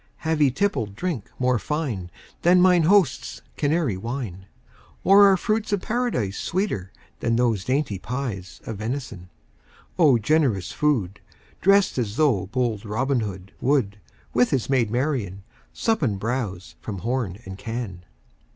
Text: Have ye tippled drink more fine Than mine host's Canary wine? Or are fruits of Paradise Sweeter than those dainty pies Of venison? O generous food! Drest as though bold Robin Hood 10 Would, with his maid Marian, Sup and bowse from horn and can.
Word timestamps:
Have 0.25 0.41
ye 0.41 0.49
tippled 0.49 0.95
drink 0.95 1.29
more 1.37 1.59
fine 1.59 2.09
Than 2.41 2.59
mine 2.59 2.85
host's 2.89 3.43
Canary 3.55 3.97
wine? 3.97 4.47
Or 5.03 5.29
are 5.31 5.37
fruits 5.37 5.71
of 5.73 5.83
Paradise 5.83 6.39
Sweeter 6.39 6.91
than 7.19 7.35
those 7.35 7.63
dainty 7.65 7.99
pies 7.99 8.61
Of 8.65 8.77
venison? 8.79 9.29
O 9.99 10.17
generous 10.17 10.71
food! 10.71 11.19
Drest 11.61 11.99
as 11.99 12.15
though 12.15 12.47
bold 12.47 12.83
Robin 12.83 13.19
Hood 13.19 13.51
10 13.59 13.67
Would, 13.69 13.99
with 14.33 14.49
his 14.49 14.71
maid 14.71 14.89
Marian, 14.89 15.43
Sup 15.71 16.01
and 16.01 16.19
bowse 16.19 16.73
from 16.81 16.97
horn 17.05 17.39
and 17.45 17.59
can. 17.59 18.03